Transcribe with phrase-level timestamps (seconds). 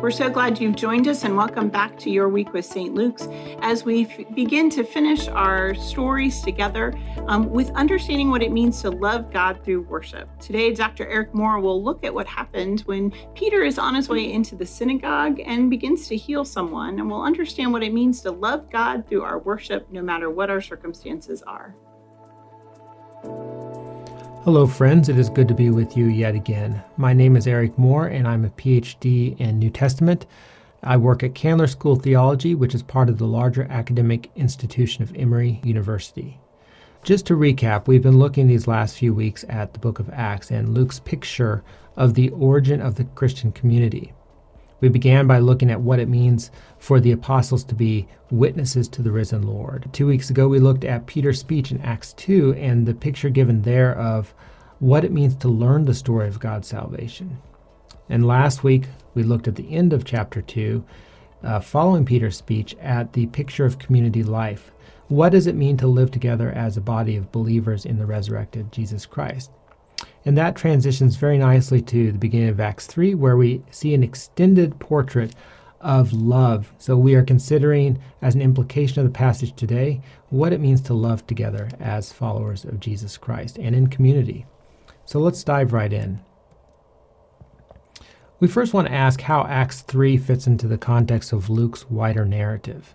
[0.00, 2.94] We're so glad you've joined us and welcome back to Your Week with St.
[2.94, 3.28] Luke's
[3.60, 8.80] as we f- begin to finish our stories together um, with understanding what it means
[8.80, 10.26] to love God through worship.
[10.40, 11.06] Today, Dr.
[11.06, 14.64] Eric Moore will look at what happened when Peter is on his way into the
[14.64, 19.06] synagogue and begins to heal someone, and we'll understand what it means to love God
[19.06, 21.76] through our worship no matter what our circumstances are.
[24.44, 25.10] Hello, friends.
[25.10, 26.82] It is good to be with you yet again.
[26.96, 30.24] My name is Eric Moore, and I'm a PhD in New Testament.
[30.82, 35.02] I work at Candler School of Theology, which is part of the larger academic institution
[35.02, 36.40] of Emory University.
[37.02, 40.50] Just to recap, we've been looking these last few weeks at the book of Acts
[40.50, 41.62] and Luke's picture
[41.96, 44.14] of the origin of the Christian community.
[44.80, 49.02] We began by looking at what it means for the apostles to be witnesses to
[49.02, 49.88] the risen Lord.
[49.92, 53.62] Two weeks ago, we looked at Peter's speech in Acts 2 and the picture given
[53.62, 54.34] there of
[54.78, 57.38] what it means to learn the story of God's salvation.
[58.08, 60.84] And last week, we looked at the end of chapter 2,
[61.42, 64.72] uh, following Peter's speech, at the picture of community life.
[65.08, 68.72] What does it mean to live together as a body of believers in the resurrected
[68.72, 69.50] Jesus Christ?
[70.24, 74.02] And that transitions very nicely to the beginning of Acts 3, where we see an
[74.02, 75.34] extended portrait
[75.80, 76.72] of love.
[76.78, 80.94] So we are considering, as an implication of the passage today, what it means to
[80.94, 84.46] love together as followers of Jesus Christ and in community.
[85.06, 86.20] So let's dive right in.
[88.40, 92.24] We first want to ask how Acts 3 fits into the context of Luke's wider
[92.24, 92.94] narrative.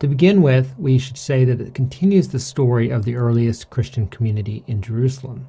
[0.00, 4.08] To begin with, we should say that it continues the story of the earliest Christian
[4.08, 5.46] community in Jerusalem.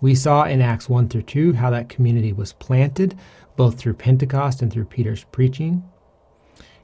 [0.00, 3.18] We saw in Acts 1 through 2 how that community was planted,
[3.56, 5.82] both through Pentecost and through Peter's preaching.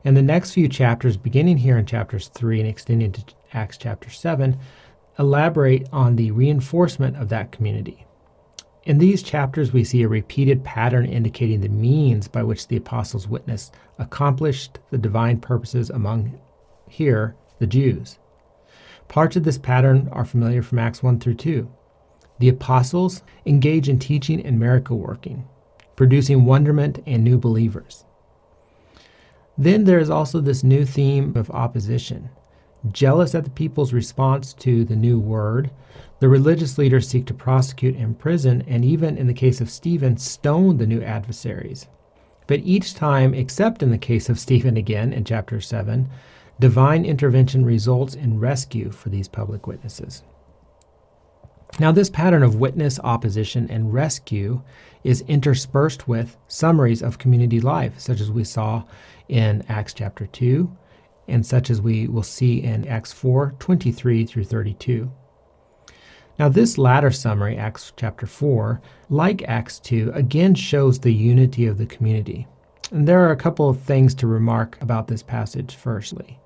[0.05, 4.11] And the next few chapters, beginning here in chapters 3 and extending to Acts chapter
[4.11, 4.59] 7,
[5.19, 8.05] elaborate on the reinforcement of that community.
[8.83, 13.29] In these chapters, we see a repeated pattern indicating the means by which the apostles'
[13.29, 16.39] witness accomplished the divine purposes among
[16.89, 18.19] here, the Jews.
[19.09, 21.71] Parts of this pattern are familiar from Acts 1 through 2.
[22.39, 25.47] The apostles engage in teaching and miracle working,
[25.97, 28.05] producing wonderment and new believers.
[29.57, 32.31] Then there is also this new theme of opposition.
[32.91, 35.71] Jealous at the people's response to the new word,
[36.19, 40.77] the religious leaders seek to prosecute, imprison, and even in the case of Stephen, stone
[40.77, 41.87] the new adversaries.
[42.47, 46.09] But each time, except in the case of Stephen again in chapter 7,
[46.59, 50.23] divine intervention results in rescue for these public witnesses.
[51.81, 54.63] Now, this pattern of witness, opposition, and rescue
[55.03, 58.85] is interspersed with summaries of community life, such as we saw
[59.29, 60.71] in Acts chapter 2,
[61.27, 65.11] and such as we will see in Acts 4 23 through 32.
[66.39, 68.81] Now, this latter summary, Acts chapter 4,
[69.11, 72.47] like Acts 2, again shows the unity of the community.
[72.93, 76.39] And there are a couple of things to remark about this passage, firstly.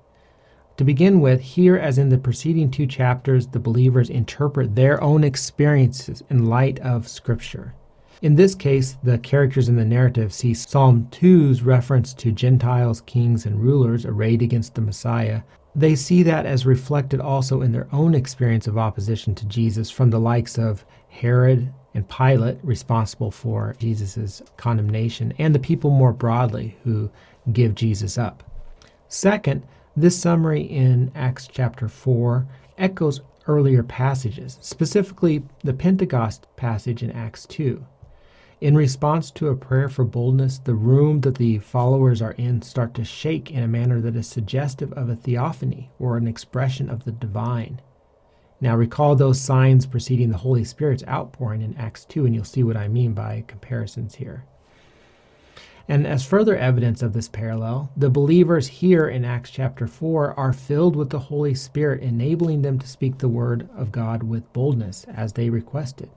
[0.79, 5.25] To begin with, here as in the preceding two chapters, the believers interpret their own
[5.25, 7.73] experiences in light of Scripture.
[8.21, 13.45] In this case, the characters in the narrative see Psalm 2's reference to Gentiles, kings,
[13.45, 15.41] and rulers arrayed against the Messiah.
[15.75, 20.09] They see that as reflected also in their own experience of opposition to Jesus from
[20.09, 26.77] the likes of Herod and Pilate, responsible for Jesus' condemnation, and the people more broadly
[26.85, 27.11] who
[27.51, 28.43] give Jesus up.
[29.09, 29.65] Second,
[29.99, 37.45] this summary in Acts chapter 4 echoes earlier passages, specifically the Pentecost passage in Acts
[37.47, 37.85] 2.
[38.61, 42.93] In response to a prayer for boldness, the room that the followers are in start
[42.93, 47.03] to shake in a manner that is suggestive of a theophany or an expression of
[47.03, 47.81] the divine.
[48.61, 52.63] Now recall those signs preceding the Holy Spirit's outpouring in Acts 2 and you'll see
[52.63, 54.45] what I mean by comparisons here.
[55.89, 60.53] And as further evidence of this parallel, the believers here in Acts chapter 4 are
[60.53, 65.05] filled with the Holy Spirit, enabling them to speak the word of God with boldness
[65.05, 66.11] as they requested.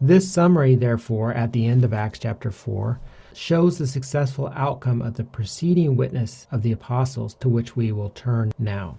[0.00, 2.98] This summary, therefore, at the end of Acts chapter 4,
[3.34, 8.10] shows the successful outcome of the preceding witness of the apostles to which we will
[8.10, 8.96] turn now.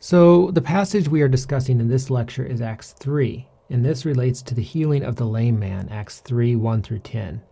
[0.00, 4.40] So, the passage we are discussing in this lecture is Acts 3, and this relates
[4.40, 7.42] to the healing of the lame man, Acts 3 1 through 10.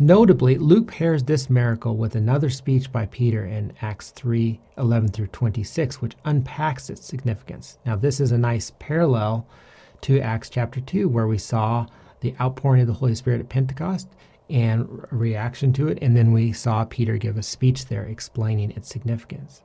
[0.00, 5.26] Notably, Luke pairs this miracle with another speech by Peter in Acts 3 11 through
[5.26, 7.78] 26, which unpacks its significance.
[7.84, 9.44] Now, this is a nice parallel
[10.02, 11.86] to Acts chapter 2, where we saw
[12.20, 14.06] the outpouring of the Holy Spirit at Pentecost
[14.48, 18.70] and a reaction to it, and then we saw Peter give a speech there explaining
[18.70, 19.62] its significance.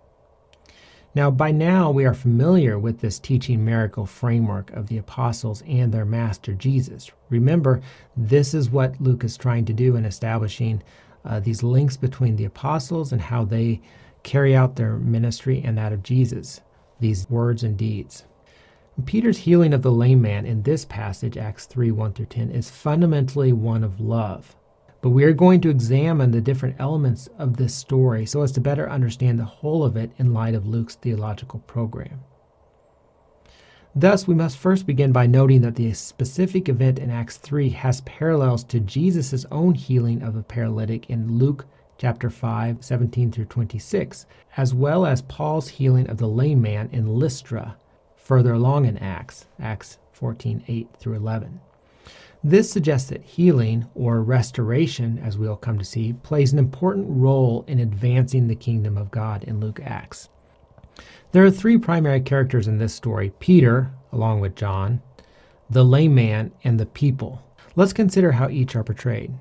[1.16, 5.92] Now, by now, we are familiar with this teaching miracle framework of the apostles and
[5.92, 7.12] their master Jesus.
[7.30, 7.82] Remember,
[8.18, 10.82] this is what Luke is trying to do in establishing
[11.24, 13.80] uh, these links between the apostles and how they
[14.24, 16.62] carry out their ministry and that of Jesus,
[17.00, 18.24] these words and deeds.
[19.06, 22.72] Peter's healing of the lame man in this passage, Acts 3 1 through 10, is
[22.72, 24.56] fundamentally one of love.
[25.04, 28.62] But we are going to examine the different elements of this story so as to
[28.62, 32.22] better understand the whole of it in light of Luke's theological program.
[33.94, 38.00] Thus, we must first begin by noting that the specific event in Acts 3 has
[38.02, 41.66] parallels to Jesus' own healing of a paralytic in Luke
[41.98, 47.20] chapter 5, 17 through 26, as well as Paul's healing of the lame man in
[47.20, 47.76] Lystra
[48.16, 51.60] further along in Acts, Acts 14 8 through 11.
[52.46, 57.64] This suggests that healing, or restoration, as we'll come to see, plays an important role
[57.70, 60.28] in advancing the kingdom of God in Luke Acts.
[61.32, 65.02] There are three primary characters in this story Peter, along with John,
[65.70, 67.42] the lame man, and the people.
[67.78, 69.34] Let's consider how each are portrayed.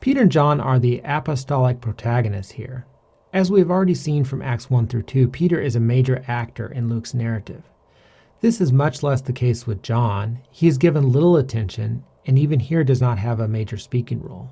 [0.00, 2.84] Peter and John are the apostolic protagonists here.
[3.32, 6.66] As we have already seen from Acts 1 through 2, Peter is a major actor
[6.66, 7.62] in Luke's narrative.
[8.42, 10.40] This is much less the case with John.
[10.50, 14.50] He is given little attention and even here does not have a major speaking role.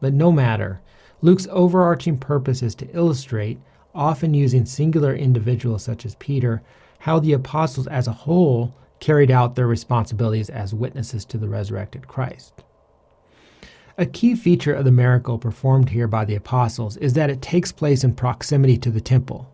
[0.00, 0.80] But no matter,
[1.22, 3.60] Luke's overarching purpose is to illustrate,
[3.94, 6.60] often using singular individuals such as Peter,
[6.98, 12.08] how the apostles as a whole carried out their responsibilities as witnesses to the resurrected
[12.08, 12.64] Christ.
[13.96, 17.70] A key feature of the miracle performed here by the apostles is that it takes
[17.70, 19.48] place in proximity to the temple.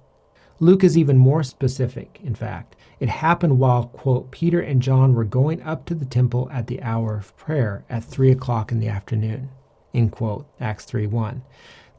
[0.58, 2.76] Luke is even more specific, in fact.
[2.98, 6.82] It happened while, quote, Peter and John were going up to the temple at the
[6.82, 9.50] hour of prayer at 3 o'clock in the afternoon,
[9.92, 11.42] in quote, Acts 3 1.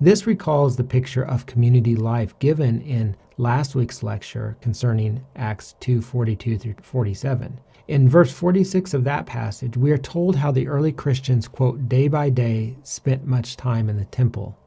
[0.02, 6.02] This recalls the picture of community life given in last week's lecture concerning Acts 2
[6.02, 7.60] 42 through 47.
[7.88, 12.08] In verse 46 of that passage, we are told how the early Christians, quote, day
[12.08, 14.58] by day spent much time in the temple.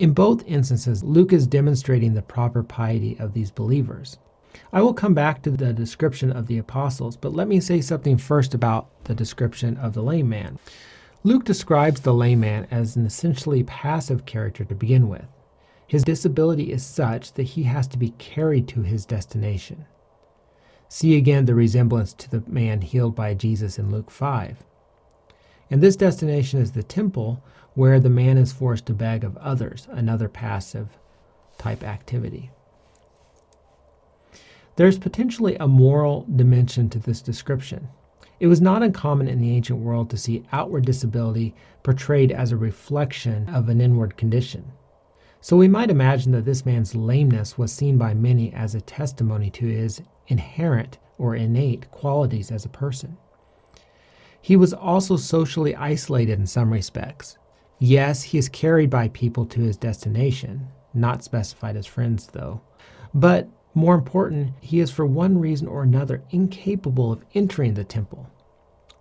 [0.00, 4.16] In both instances, Luke is demonstrating the proper piety of these believers.
[4.72, 8.16] I will come back to the description of the apostles, but let me say something
[8.16, 10.58] first about the description of the lame man.
[11.22, 15.26] Luke describes the lame man as an essentially passive character to begin with.
[15.86, 19.84] His disability is such that he has to be carried to his destination.
[20.88, 24.64] See again the resemblance to the man healed by Jesus in Luke 5.
[25.70, 27.42] And this destination is the temple
[27.74, 30.98] where the man is forced to beg of others, another passive
[31.58, 32.50] type activity.
[34.76, 37.88] There's potentially a moral dimension to this description.
[38.40, 42.56] It was not uncommon in the ancient world to see outward disability portrayed as a
[42.56, 44.72] reflection of an inward condition.
[45.42, 49.50] So we might imagine that this man's lameness was seen by many as a testimony
[49.50, 53.18] to his inherent or innate qualities as a person.
[54.42, 57.36] He was also socially isolated in some respects.
[57.78, 62.60] Yes, he is carried by people to his destination, not specified as friends though.
[63.14, 68.28] But more important, he is for one reason or another incapable of entering the temple.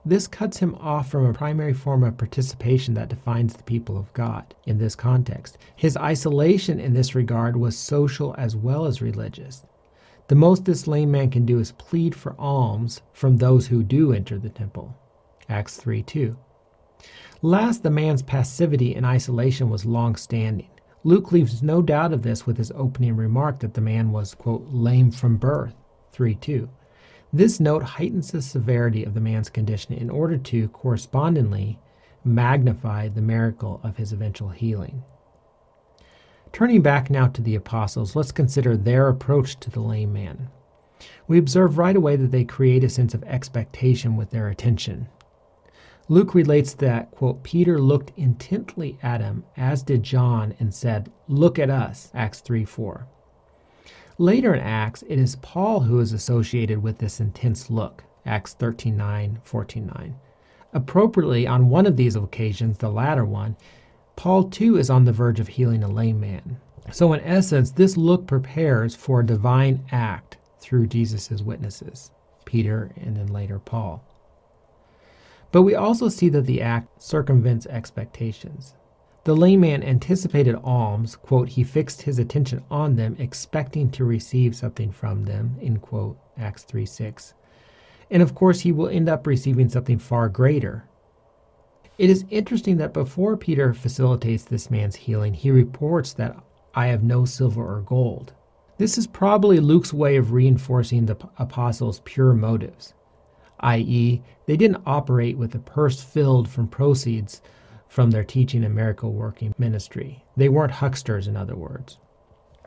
[0.06, 4.13] This cuts him off from a primary form of participation that defines the people of
[4.13, 5.57] God in this context.
[5.75, 9.65] His isolation in this regard was social as well as religious.
[10.27, 14.13] The most this lame man can do is plead for alms from those who do
[14.13, 14.95] enter the temple.
[15.50, 16.38] Acts 3 2.
[17.41, 20.70] Last, the man's passivity and isolation was long standing.
[21.03, 24.68] Luke leaves no doubt of this with his opening remark that the man was, quote,
[24.70, 25.74] lame from birth.
[26.12, 26.70] 3 2.
[27.34, 31.79] This note heightens the severity of the man's condition in order to correspondingly
[32.24, 35.03] magnify the miracle of his eventual healing.
[36.51, 40.50] Turning back now to the apostles, let's consider their approach to the lame man.
[41.27, 45.08] We observe right away that they create a sense of expectation with their attention.
[46.12, 51.60] Luke relates that, quote, Peter looked intently at him, as did John, and said, Look
[51.60, 53.06] at us, Acts 3 4.
[54.18, 58.98] Later in Acts, it is Paul who is associated with this intense look, Acts 13
[58.98, 60.16] 9, 14 9.
[60.74, 63.56] Appropriately, on one of these occasions, the latter one,
[64.16, 66.58] Paul too is on the verge of healing a lame man.
[66.92, 72.10] So, in essence, this look prepares for a divine act through Jesus' witnesses,
[72.46, 74.04] Peter and then later Paul.
[75.51, 78.75] But we also see that the act circumvents expectations.
[79.24, 84.56] The lame man anticipated alms, quote, he fixed his attention on them, expecting to receive
[84.56, 87.34] something from them, in quote, Acts 3 6.
[88.12, 90.86] And of course, he will end up receiving something far greater,
[92.00, 96.41] it is interesting that before Peter facilitates this man's healing, he reports that
[96.74, 98.32] I have no silver or gold.
[98.77, 102.94] This is probably Luke's way of reinforcing the apostles' pure motives,
[103.62, 107.42] i.e., they didn't operate with a purse filled from proceeds
[107.88, 110.24] from their teaching and miracle working ministry.
[110.38, 111.98] They weren't hucksters, in other words.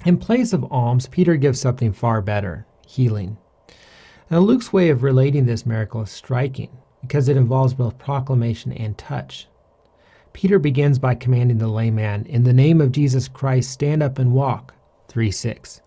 [0.04, 3.38] In place of alms, Peter gives something far better healing.
[4.30, 6.70] Now, Luke's way of relating this miracle is striking
[7.00, 9.48] because it involves both proclamation and touch.
[10.32, 14.32] Peter begins by commanding the layman, In the name of Jesus Christ, stand up and
[14.32, 14.74] walk.
[15.08, 15.82] 3 6.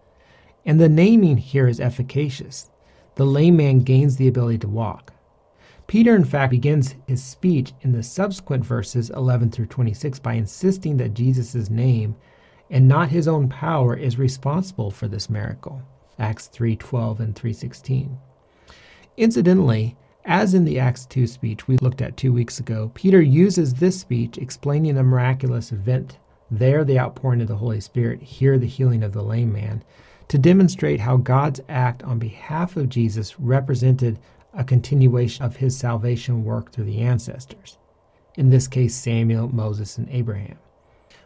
[0.65, 2.69] And the naming here is efficacious.
[3.15, 5.13] The lame man gains the ability to walk.
[5.87, 10.97] Peter, in fact, begins his speech in the subsequent verses 11 through 26 by insisting
[10.97, 12.15] that Jesus' name
[12.69, 15.81] and not his own power is responsible for this miracle.
[16.17, 18.17] Acts 3:12 and 3:16.
[19.17, 19.95] Incidentally,
[20.25, 23.99] as in the Acts 2 speech we looked at 2 weeks ago, Peter uses this
[23.99, 26.17] speech explaining the miraculous event,
[26.49, 29.83] there the outpouring of the Holy Spirit, here the healing of the lame man,
[30.27, 34.19] to demonstrate how God's act on behalf of Jesus represented
[34.53, 37.77] a continuation of his salvation work through the ancestors,
[38.35, 40.57] in this case, Samuel, Moses, and Abraham.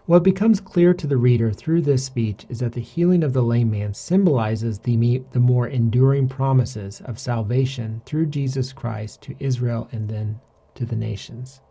[0.05, 3.43] What becomes clear to the reader through this speech is that the healing of the
[3.43, 9.87] lame man symbolizes the, the more enduring promises of salvation through Jesus Christ to Israel
[9.91, 10.39] and then
[10.73, 11.61] to the nations.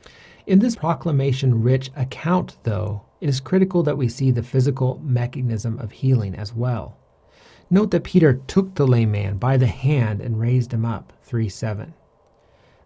[0.47, 5.77] In this proclamation rich account, though, it is critical that we see the physical mechanism
[5.81, 6.97] of healing as well.
[7.71, 11.13] Note that Peter took the lame man by the hand and raised him up.
[11.25, 11.93] 3 7.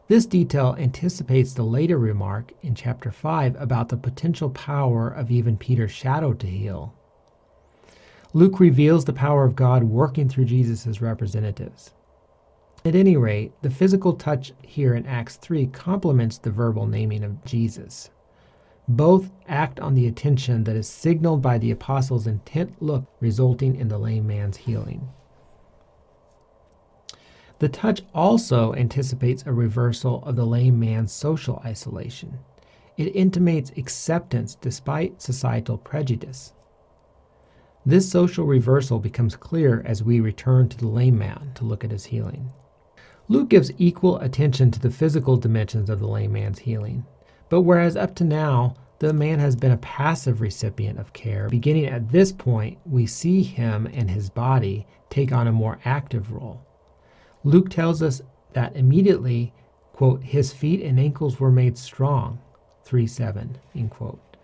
[0.09, 5.57] This detail anticipates the later remark in chapter 5 about the potential power of even
[5.57, 6.93] Peter's shadow to heal.
[8.35, 11.93] Luke reveals the power of God working through Jesus' representatives.
[12.85, 17.45] At any rate, the physical touch here in Acts 3 complements the verbal naming of
[17.45, 18.11] Jesus.
[18.89, 23.89] Both act on the attention that is signaled by the apostles' intent look, resulting in
[23.89, 25.09] the lame man's healing.
[27.61, 32.41] The touch also anticipates a reversal of the lame man's social isolation.
[32.97, 36.53] It intimates acceptance despite societal prejudice.
[37.87, 41.93] This social reversal becomes clear as we return to the lame man to look at
[41.93, 42.51] his healing.
[43.29, 47.07] Luke gives equal attention to the physical dimensions of the lame man's healing.
[47.53, 51.85] But whereas up to now, the man has been a passive recipient of care, beginning
[51.85, 56.63] at this point, we see him and his body take on a more active role.
[57.45, 58.23] Luke tells us
[58.55, 59.53] that immediately,
[59.93, 62.39] quote, his feet and ankles were made strong,
[62.85, 64.39] 3 7, end quote.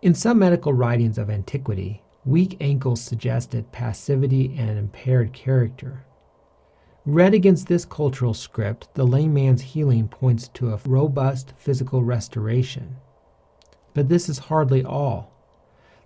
[0.00, 6.04] In some medical writings of antiquity, weak ankles suggested passivity and an impaired character.
[7.08, 12.96] Read against this cultural script, the lame man's healing points to a robust physical restoration.
[13.94, 15.30] But this is hardly all.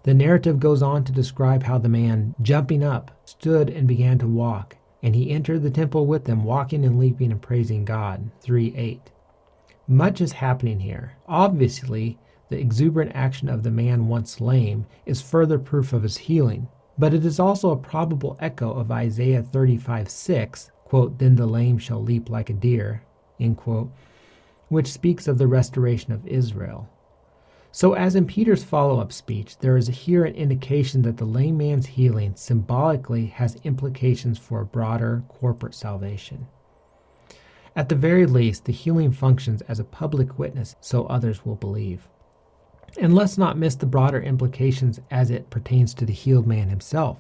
[0.02, 4.26] The narrative goes on to describe how the man, jumping up, stood and began to
[4.26, 8.30] walk, and he entered the temple with them, walking and leaping and praising God.
[8.42, 9.10] 3 8.
[9.88, 11.16] Much is happening here.
[11.26, 12.18] Obviously,
[12.50, 17.14] the exuberant action of the man once lame is further proof of his healing, but
[17.14, 22.02] it is also a probable echo of Isaiah 35 6, quote, Then the lame shall
[22.02, 23.04] leap like a deer,
[23.38, 23.92] end quote,
[24.68, 26.88] which speaks of the restoration of Israel.
[27.70, 31.56] So, as in Peter's follow up speech, there is here an indication that the lame
[31.56, 36.48] man's healing symbolically has implications for a broader corporate salvation.
[37.76, 42.08] At the very least, the healing functions as a public witness so others will believe.
[42.98, 47.18] And let's not miss the broader implications as it pertains to the healed man himself.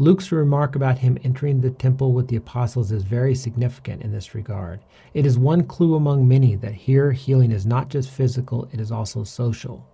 [0.00, 4.32] Luke's remark about him entering the temple with the apostles is very significant in this
[4.32, 4.78] regard.
[5.12, 8.92] It is one clue among many that here healing is not just physical, it is
[8.92, 9.84] also social.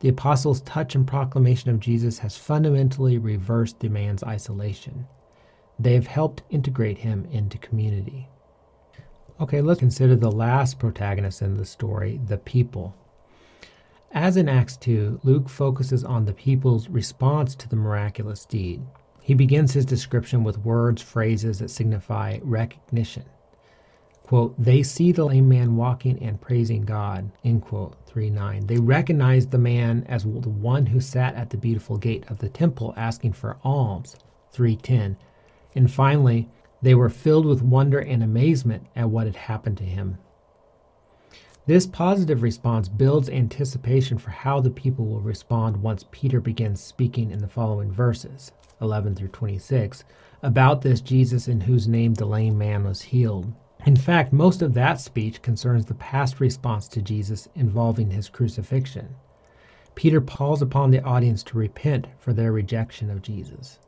[0.00, 5.06] The apostles' touch and proclamation of Jesus has fundamentally reversed the man's isolation.
[5.78, 8.28] They have helped integrate him into community.
[9.40, 12.94] Okay, let's consider the last protagonist in the story, the people.
[14.12, 18.82] As in Acts 2, Luke focuses on the people's response to the miraculous deed.
[19.26, 23.24] He begins his description with words, phrases that signify recognition.
[24.22, 28.68] Quote, they see the lame man walking and praising God, end quote, 3 9.
[28.68, 32.48] They recognize the man as the one who sat at the beautiful gate of the
[32.48, 34.14] temple asking for alms,
[34.52, 35.16] 310.
[35.74, 36.48] And finally,
[36.80, 40.18] they were filled with wonder and amazement at what had happened to him.
[41.66, 47.32] This positive response builds anticipation for how the people will respond once Peter begins speaking
[47.32, 48.52] in the following verses.
[48.80, 50.04] 11 through 26,
[50.42, 53.52] about this Jesus in whose name the lame man was healed.
[53.84, 59.14] In fact, most of that speech concerns the past response to Jesus involving his crucifixion.
[59.94, 63.78] Peter calls upon the audience to repent for their rejection of Jesus.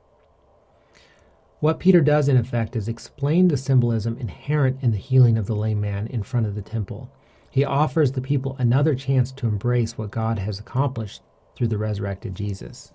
[1.60, 5.56] What Peter does, in effect, is explain the symbolism inherent in the healing of the
[5.56, 7.10] lame man in front of the temple.
[7.50, 11.22] He offers the people another chance to embrace what God has accomplished
[11.56, 12.92] through the resurrected Jesus.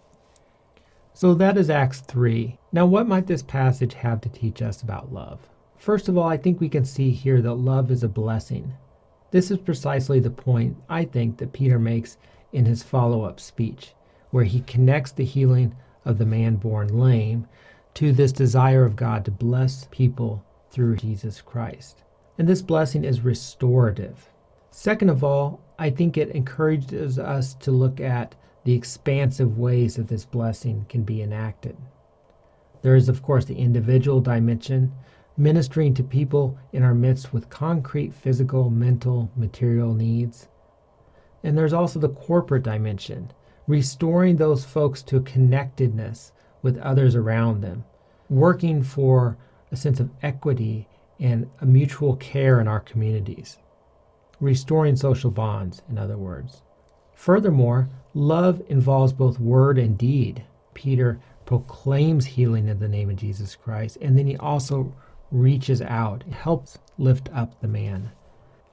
[1.15, 2.57] So that is Acts 3.
[2.71, 5.47] Now, what might this passage have to teach us about love?
[5.77, 8.73] First of all, I think we can see here that love is a blessing.
[9.29, 12.17] This is precisely the point, I think, that Peter makes
[12.51, 13.93] in his follow up speech,
[14.31, 17.47] where he connects the healing of the man born lame
[17.93, 22.03] to this desire of God to bless people through Jesus Christ.
[22.39, 24.31] And this blessing is restorative.
[24.71, 30.07] Second of all, I think it encourages us to look at the expansive ways that
[30.07, 31.77] this blessing can be enacted.
[32.81, 34.91] There is, of course, the individual dimension,
[35.37, 40.47] ministering to people in our midst with concrete physical, mental, material needs.
[41.43, 43.31] And there's also the corporate dimension,
[43.67, 47.83] restoring those folks to connectedness with others around them,
[48.29, 49.37] working for
[49.71, 50.87] a sense of equity
[51.19, 53.57] and a mutual care in our communities.
[54.39, 56.62] Restoring social bonds, in other words.
[57.23, 60.43] Furthermore, love involves both word and deed.
[60.73, 64.93] Peter proclaims healing in the name of Jesus Christ, and then he also
[65.31, 68.11] reaches out, helps lift up the man.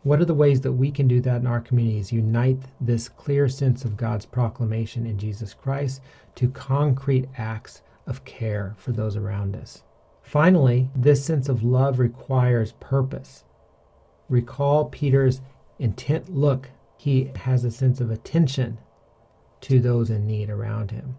[0.03, 2.11] What are the ways that we can do that in our communities?
[2.11, 6.03] Unite this clear sense of God's proclamation in Jesus Christ
[6.35, 9.85] to concrete acts of care for those around us.
[10.23, 13.45] Finally, this sense of love requires purpose.
[14.29, 15.41] Recall Peter's
[15.79, 16.69] intent look.
[17.03, 18.77] He has a sense of attention
[19.63, 21.17] to those in need around him.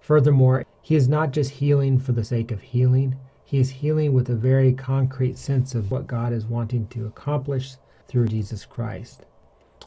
[0.00, 3.14] Furthermore, he is not just healing for the sake of healing,
[3.44, 7.76] he is healing with a very concrete sense of what God is wanting to accomplish
[8.08, 9.26] through Jesus Christ.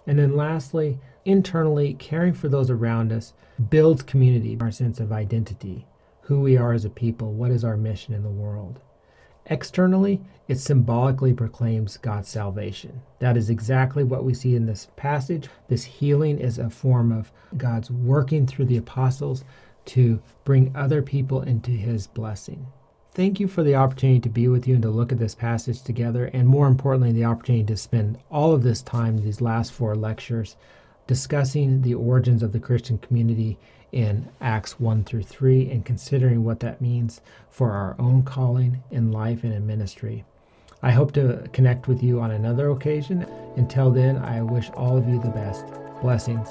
[0.08, 3.34] And then lastly, internally, caring for those around us
[3.70, 5.86] builds community, our sense of identity,
[6.22, 8.80] who we are as a people, what is our mission in the world.
[9.50, 13.02] Externally, it symbolically proclaims God's salvation.
[13.20, 15.48] That is exactly what we see in this passage.
[15.70, 19.46] This healing is a form of God's working through the apostles
[19.86, 22.68] to bring other people into his blessing.
[23.12, 25.82] Thank you for the opportunity to be with you and to look at this passage
[25.82, 29.96] together, and more importantly, the opportunity to spend all of this time, these last four
[29.96, 30.58] lectures,
[31.08, 33.58] discussing the origins of the Christian community
[33.92, 39.12] in Acts 1 through 3 and considering what that means for our own calling in
[39.12, 40.26] life and in ministry.
[40.84, 43.24] I hope to connect with you on another occasion.
[43.56, 45.66] Until then, I wish all of you the best.
[46.02, 46.48] Blessings.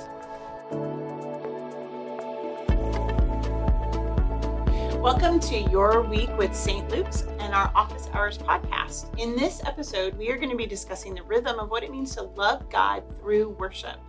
[5.00, 6.90] Welcome to Your Week with St.
[6.90, 9.16] Luke's and our Office Hours podcast.
[9.20, 12.16] In this episode, we are going to be discussing the rhythm of what it means
[12.16, 14.00] to love God through worship.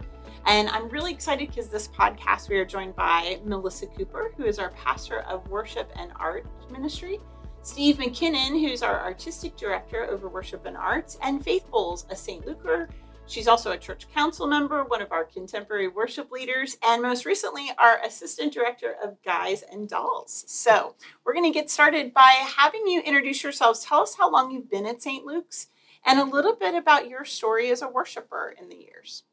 [0.48, 4.60] And I'm really excited because this podcast, we are joined by Melissa Cooper, who is
[4.60, 7.20] our pastor of worship and art ministry,
[7.64, 12.48] Steve McKinnon, who's our artistic director over worship and arts, and Faith Bowles, a St.
[12.48, 12.88] Luker
[13.28, 17.70] She's also a church council member, one of our contemporary worship leaders, and most recently,
[17.78, 20.46] our assistant director of Guys and Dolls.
[20.48, 23.84] So, we're going to get started by having you introduce yourselves.
[23.84, 25.26] Tell us how long you've been at St.
[25.26, 25.68] Luke's
[26.06, 29.24] and a little bit about your story as a worshiper in the years.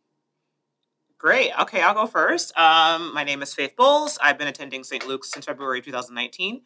[1.18, 1.53] Great.
[1.61, 2.57] Okay, I'll go first.
[2.59, 4.18] Um, my name is Faith Bowles.
[4.22, 5.07] I've been attending St.
[5.07, 6.62] Luke's since February 2019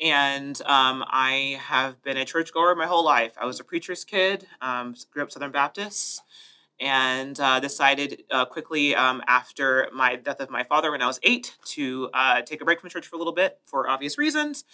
[0.00, 3.34] and um, I have been a churchgoer my whole life.
[3.40, 6.22] I was a preacher's kid, um, grew up Southern Baptist,
[6.80, 11.20] and uh, decided uh, quickly um, after my death of my father when I was
[11.22, 14.64] eight to uh, take a break from church for a little bit for obvious reasons,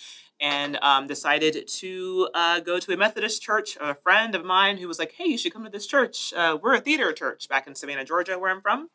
[0.40, 3.76] and um, decided to uh, go to a Methodist church.
[3.80, 6.32] A friend of mine who was like, "Hey, you should come to this church.
[6.34, 8.88] Uh, we're a theater church back in Savannah, Georgia, where I'm from."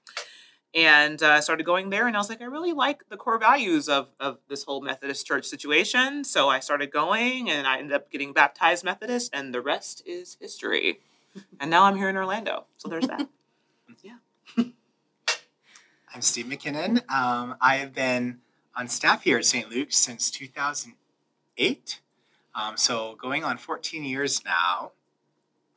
[0.74, 3.90] And uh, started going there, and I was like, I really like the core values
[3.90, 6.24] of, of this whole Methodist church situation.
[6.24, 10.38] So I started going, and I ended up getting baptized Methodist, and the rest is
[10.40, 11.02] history
[11.60, 12.66] and now I'm here in Orlando.
[12.78, 13.28] So there's that.
[14.04, 14.18] yeah.
[16.14, 17.10] I'm Steve McKinnon.
[17.10, 18.40] Um, I have been
[18.76, 19.70] on staff here at St.
[19.70, 22.00] Luke's since 2008.
[22.54, 24.92] Um, so going on 14 years now.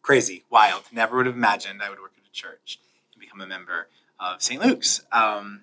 [0.03, 0.85] Crazy, wild.
[0.93, 2.79] Never would have imagined I would work at a church
[3.12, 3.88] and become a member
[4.21, 4.62] of St.
[4.62, 5.05] Luke's.
[5.12, 5.62] Um,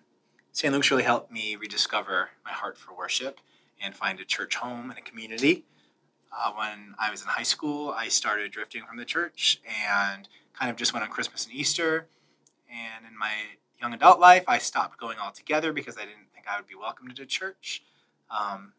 [0.52, 0.74] St.
[0.74, 3.40] Luke's really helped me rediscover my heart for worship
[3.82, 5.66] and find a church home and a community
[6.32, 10.72] uh, when I was in high school, I started drifting from the church and kind
[10.72, 12.08] of just went on Christmas and Easter.
[12.70, 13.34] And in my
[13.82, 17.16] young adult life, I stopped going altogether because I didn't think I would be welcomed
[17.18, 17.84] to church.
[18.30, 18.74] Um,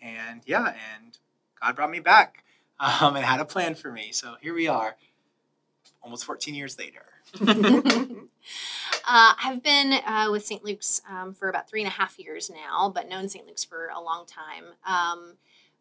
[0.00, 1.18] and yeah, and
[1.60, 2.44] God brought me back
[2.80, 4.10] um, and had a plan for me.
[4.12, 4.96] So here we are,
[6.02, 7.02] almost 14 years later.
[7.46, 8.24] uh,
[9.08, 10.64] I've been uh, with St.
[10.64, 13.44] Luke's um, for about three and a half years now, but known St.
[13.44, 14.64] Luke's for a long time.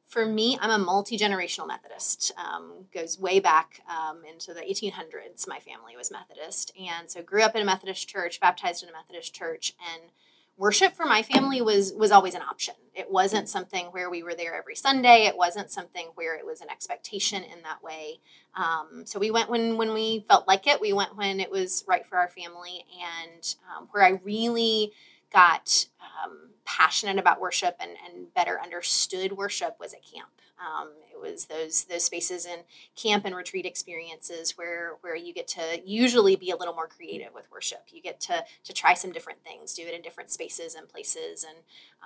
[0.06, 2.32] For me, I'm a multi generational Methodist.
[2.38, 5.48] Um, goes way back um, into the 1800s.
[5.48, 8.94] My family was Methodist, and so grew up in a Methodist church, baptized in a
[8.94, 10.12] Methodist church, and
[10.58, 12.76] worship for my family was was always an option.
[12.94, 15.26] It wasn't something where we were there every Sunday.
[15.26, 18.20] It wasn't something where it was an expectation in that way.
[18.56, 20.80] Um, so we went when when we felt like it.
[20.80, 24.94] We went when it was right for our family, and um, where I really
[25.34, 30.30] got um, passionate about worship and, and better understood worship was at camp.
[30.60, 32.60] Um, it was those those spaces in
[32.96, 37.34] camp and retreat experiences where where you get to usually be a little more creative
[37.34, 37.84] with worship.
[37.92, 41.44] You get to to try some different things, do it in different spaces and places,
[41.44, 41.58] and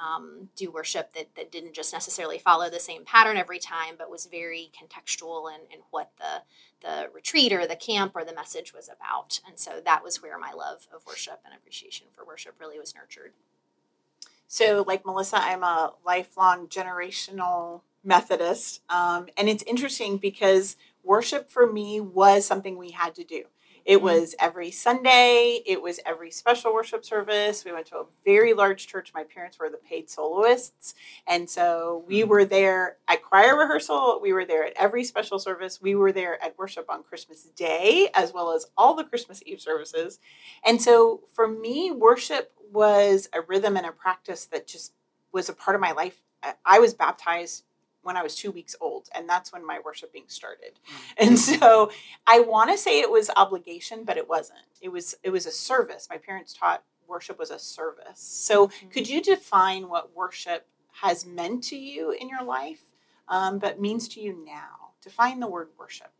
[0.03, 4.09] um, do worship that that didn't just necessarily follow the same pattern every time, but
[4.09, 6.41] was very contextual and and what the
[6.81, 9.41] the retreat or the camp or the message was about.
[9.47, 12.95] And so that was where my love of worship and appreciation for worship really was
[12.95, 13.33] nurtured.
[14.49, 18.81] So, like Melissa, I'm a lifelong generational Methodist.
[18.89, 23.43] Um, and it's interesting because worship for me was something we had to do.
[23.85, 24.03] It Mm-hmm.
[24.03, 27.63] was every Sunday, it was every special worship service.
[27.65, 29.13] We went to a very large church.
[29.15, 30.95] My parents were the paid soloists.
[31.27, 32.29] And so we Mm-hmm.
[32.29, 36.43] were there at choir rehearsal, we were there at every special service, we were there
[36.43, 40.19] at worship on Christmas Day, as well as all the Christmas Eve services.
[40.65, 44.93] And so for me, worship was a rhythm and a practice that just
[45.31, 46.23] was a part of my life.
[46.43, 47.63] I- I was baptized
[48.01, 50.79] when I was two weeks old, and that's when my worshiping started.
[51.17, 51.91] And so
[52.25, 54.59] I want to say it was obligation, but it wasn't.
[54.81, 56.07] It was it was a service.
[56.09, 58.19] My parents taught worship was a service.
[58.19, 60.65] So could you define what worship
[61.01, 62.83] has meant to you in your life,
[63.27, 64.91] um, but means to you now?
[65.01, 66.11] Define the word worship.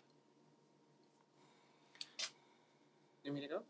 [3.24, 3.62] You want me to go?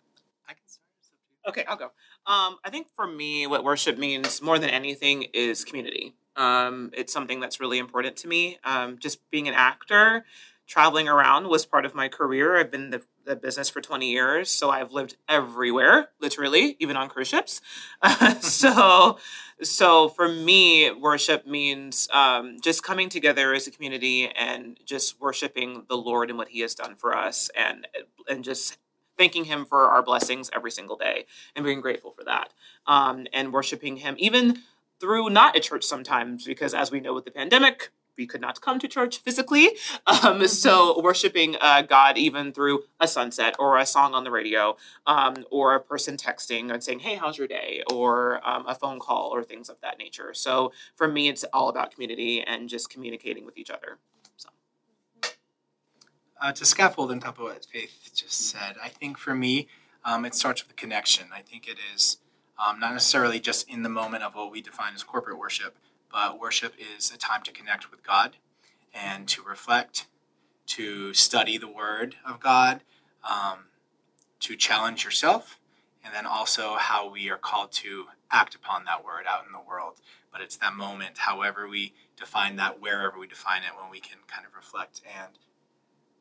[0.48, 0.86] I can start.
[1.00, 1.62] It's up to you.
[1.64, 1.92] Okay, I'll go.
[2.30, 6.14] Um, I think for me, what worship means more than anything is community.
[6.36, 8.60] Um, it's something that's really important to me.
[8.64, 10.26] Um, just being an actor,
[10.68, 12.56] traveling around was part of my career.
[12.56, 16.96] I've been in the, the business for 20 years, so I've lived everywhere, literally, even
[16.96, 17.62] on cruise ships.
[18.42, 19.18] so,
[19.64, 25.86] so for me, worship means um, just coming together as a community and just worshiping
[25.90, 27.88] the Lord and what He has done for us, and
[28.30, 28.78] and just
[29.20, 32.54] thanking him for our blessings every single day and being grateful for that
[32.88, 34.60] um, and worshiping him even
[35.00, 38.62] through not at church sometimes because as we know with the pandemic we could not
[38.62, 39.70] come to church physically
[40.24, 44.78] um, so worshiping uh, god even through a sunset or a song on the radio
[45.06, 47.84] um, or a person texting and saying hey how's your day?
[47.92, 50.34] or um, a phone call or things of that nature.
[50.34, 53.98] So for me it's all about community and just communicating with each other
[56.42, 59.68] Uh, to scaffold on top of what Faith just said, I think for me,
[60.06, 61.28] um, it starts with connection.
[61.34, 62.18] I think it is
[62.58, 65.76] um, not necessarily just in the moment of what we define as corporate worship,
[66.10, 68.38] but worship is a time to connect with God
[68.94, 70.08] and to reflect,
[70.68, 72.82] to study the Word of God,
[73.30, 73.66] um,
[74.40, 75.60] to challenge yourself,
[76.06, 79.60] and then also how we are called to act upon that Word out in the
[79.60, 79.96] world.
[80.32, 84.20] But it's that moment, however we define that, wherever we define it, when we can
[84.28, 85.34] kind of reflect and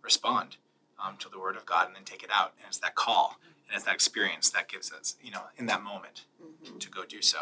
[0.02, 0.56] respond
[1.02, 2.52] um, to the word of God and then take it out.
[2.58, 5.82] And it's that call and it's that experience that gives us, you know, in that
[5.82, 6.24] moment
[6.78, 7.38] to go do so.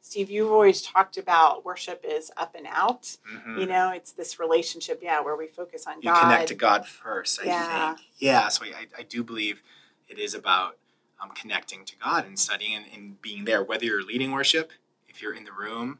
[0.00, 3.16] Steve, you've always talked about worship is up and out.
[3.28, 3.58] Mhm.
[3.58, 6.20] You know, it's this relationship, yeah, where we focus on You God.
[6.20, 7.94] connect to God first, I Yeah.
[7.96, 8.06] think.
[8.18, 9.62] Yeah, so I, I do believe
[10.08, 10.78] it is about
[11.20, 14.70] um, connecting to God and studying and, and being there, whether you're leading worship,
[15.08, 15.98] if you're in the room,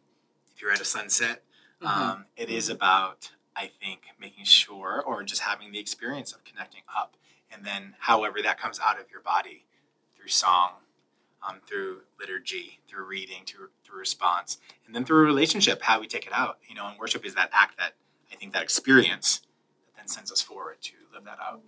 [0.55, 1.43] if you're at a sunset.
[1.83, 1.87] Mhm.
[1.89, 6.83] Um, it is about, I think, making sure or just having the experience of connecting
[6.95, 7.17] up.
[7.51, 9.65] And then, however, that comes out of your body
[10.17, 10.73] through song,
[11.47, 16.07] um, through liturgy, through reading, through, through response, and then through a relationship, how we
[16.07, 16.59] take it out.
[16.69, 17.95] You know, and worship is that act that
[18.33, 19.41] I think that experience
[19.87, 21.63] that then sends us forward to live that out.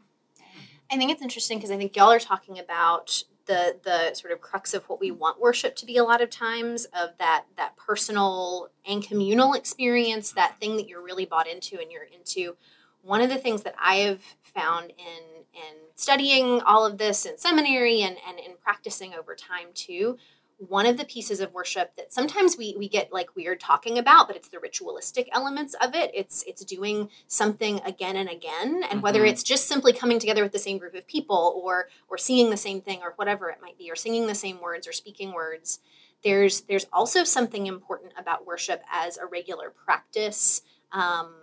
[0.91, 4.41] I think it's interesting because I think y'all are talking about the the sort of
[4.41, 7.77] crux of what we want worship to be a lot of times of that that
[7.77, 12.57] personal and communal experience, that thing that you're really bought into and you're into.
[13.03, 17.39] One of the things that I have found in in studying all of this in
[17.39, 20.19] seminary and, and in practicing over time too,
[20.59, 24.27] one of the pieces of worship that sometimes we we get like weird talking about,
[24.27, 26.11] but it's the ritualistic elements of it.
[26.13, 29.29] It's it's doing something again and again, and whether Mhm.
[29.31, 32.57] it's just simply coming together with the same group of people, or or singing the
[32.57, 35.79] same thing, or whatever it might be, or singing the same words, or speaking words.
[36.25, 40.63] There's there's also something important about worship as a regular practice.
[40.91, 41.35] Um,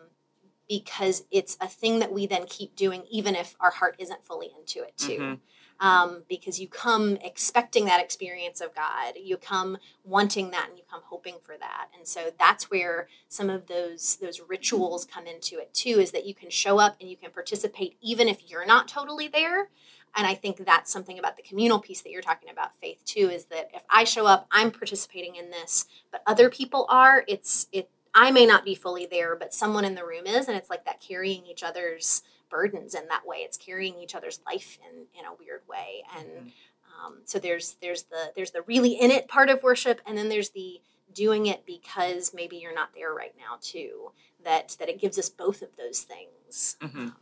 [0.67, 4.49] because it's a thing that we then keep doing even if our heart isn't fully
[4.59, 5.39] into it too Mhm.
[5.79, 9.15] Um, because you come expecting that experience of God.
[9.21, 11.87] You come wanting that, and you come hoping for that.
[11.95, 15.99] And so that's where some of those those rituals come into it too.
[15.99, 19.27] Is that you can show up and you can participate even if you're not totally
[19.27, 19.69] there.
[20.17, 23.29] And I think that's something about the communal piece that you're talking about, faith too.
[23.29, 27.25] Is that if I show up, I'm participating in this, but other people are.
[27.27, 27.89] It's it.
[28.17, 30.85] I may not be fully there, but someone in the room is, and it's like
[30.85, 32.23] that carrying each other's
[32.55, 33.37] burdens in that way.
[33.37, 37.05] It's carrying each other's life in in a weird way, and mm-hmm.
[37.05, 40.29] um, so there's there's the there's the really in it part of worship, and then
[40.29, 40.81] there's the
[41.13, 44.11] doing it because maybe you're not there right now too.
[44.43, 46.77] That that it gives us both of those things.
[46.81, 46.99] Mm-hmm.
[46.99, 47.15] Um,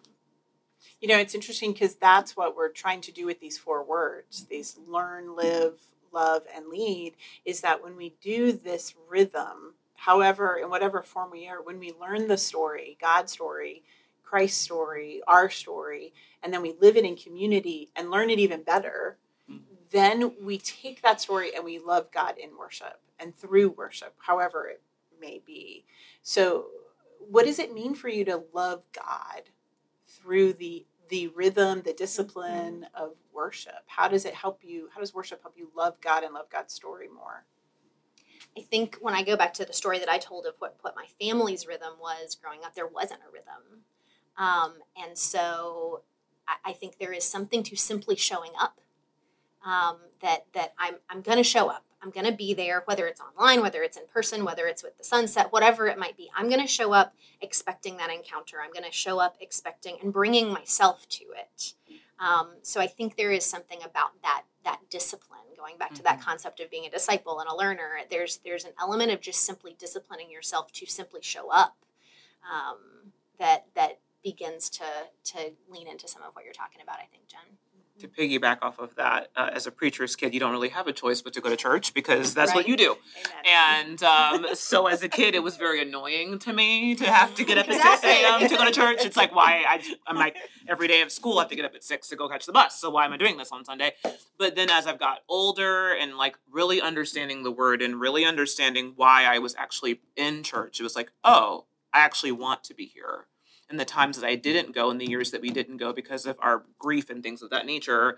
[1.02, 4.46] you know, it's interesting because that's what we're trying to do with these four words:
[4.46, 5.80] these learn, live,
[6.12, 7.13] love, and lead.
[7.43, 11.93] Is that when we do this rhythm however in whatever form we are when we
[12.02, 13.84] learn the story god's story
[14.34, 18.63] Christ's story, our story, and then we live it in community and learn it even
[18.63, 19.62] better, mm-hmm.
[19.91, 24.65] then we take that story and we love God in worship and through worship, however
[24.65, 24.82] it
[25.22, 25.86] may be.
[26.24, 26.65] So,
[27.19, 29.43] what does it mean for you to love God
[30.08, 33.04] through the the rhythm, the discipline mm-hmm.
[33.04, 33.84] of worship?
[33.86, 34.89] How does it help you?
[34.96, 37.46] How does worship help you love God and love God's story more?
[38.58, 40.96] I think when I go back to the story that I told of what, what
[40.96, 43.84] my family's rhythm was growing up, there wasn't a rhythm.
[44.38, 46.02] Um, and so
[46.48, 48.80] I, I, think there is something to simply showing up.
[49.63, 51.86] Um, that that I'm I'm going to show up.
[52.02, 54.98] I'm going to be there, whether it's online, whether it's in person, whether it's with
[54.98, 56.30] the sunset, whatever it might be.
[56.36, 58.58] I'm going to show up expecting that encounter.
[58.62, 61.74] I'm going to show up expecting and bringing myself to it.
[62.19, 65.39] Um, so I think there is something about that that discipline.
[65.56, 65.98] Going back mm-hmm.
[65.98, 66.30] to that mm-hmm.
[66.30, 69.76] concept of being a disciple and a learner, there's there's an element of just simply
[69.78, 71.78] disciplining yourself to simply show up.
[72.43, 74.83] Um, that that begins to
[75.23, 76.97] to lean into some of what you're talking about.
[76.97, 77.57] I think, Jen.
[77.99, 80.91] To piggyback off of that, uh, as a preacher's kid, you don't really have a
[80.91, 82.55] choice but to go to church because that's right.
[82.55, 82.97] what you do.
[83.45, 83.91] Amen.
[83.91, 87.45] And um, so, as a kid, it was very annoying to me to have to
[87.45, 88.09] get up exactly.
[88.09, 88.49] at six a.m.
[88.49, 89.05] to go to church.
[89.05, 91.75] It's like why I, I'm like every day of school, I have to get up
[91.75, 92.79] at six to go catch the bus.
[92.81, 93.91] So why am I doing this on Sunday?
[94.39, 98.93] But then, as I've got older and like really understanding the word and really understanding
[98.95, 102.86] why I was actually in church, it was like, oh, I actually want to be
[102.86, 103.27] here
[103.69, 106.26] and the times that I didn't go and the years that we didn't go because
[106.26, 108.17] of our grief and things of that nature,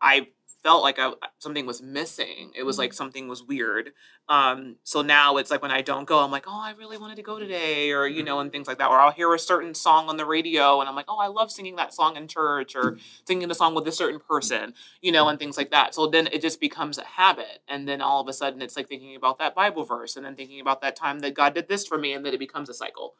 [0.00, 0.28] I
[0.66, 2.50] felt like I, something was missing.
[2.56, 2.96] It was like mm-hmm.
[2.96, 3.92] something was weird.
[4.28, 7.14] Um, so now it's like when I don't go, I'm like, oh, I really wanted
[7.16, 8.90] to go today, or you know, and things like that.
[8.90, 11.52] Or I'll hear a certain song on the radio, and I'm like, oh, I love
[11.52, 15.28] singing that song in church, or singing the song with a certain person, you know,
[15.28, 15.94] and things like that.
[15.94, 18.88] So then it just becomes a habit, and then all of a sudden it's like
[18.88, 21.86] thinking about that Bible verse, and then thinking about that time that God did this
[21.86, 23.14] for me, and then it becomes a cycle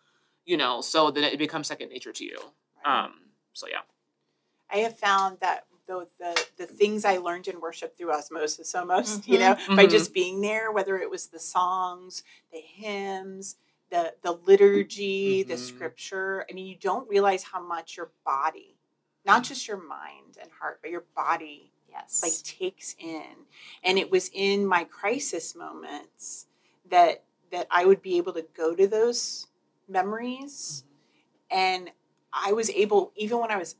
[0.46, 2.38] you know, so then it becomes second nature to you.
[2.84, 3.14] Um,
[3.52, 3.80] so yeah.
[4.70, 9.22] I have found that the, the the things I learned in worship through osmosis almost,
[9.22, 9.32] mm-hmm.
[9.32, 9.76] you know, mm-hmm.
[9.76, 13.56] by just being there, whether it was the songs, the hymns,
[13.90, 15.50] the the liturgy, mm-hmm.
[15.50, 16.46] the scripture.
[16.50, 18.76] I mean, you don't realize how much your body,
[19.24, 22.20] not just your mind and heart, but your body yes.
[22.22, 23.46] like takes in.
[23.84, 26.46] And it was in my crisis moments
[26.90, 29.46] that that I would be able to go to those
[29.88, 30.84] memories.
[31.50, 31.90] And
[32.32, 33.76] I was able, even when I was